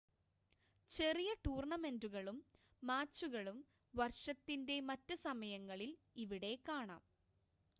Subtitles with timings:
[0.91, 2.37] ചെറിയ ടൂർണ്ണമെൻ്റുകളും
[2.83, 3.59] മാച്ചുകളും
[3.93, 5.91] വർഷത്തിൻ്റെ മറ്റ് സമയങ്ങളിൽ
[6.17, 7.03] ഇവിടെ കാണാം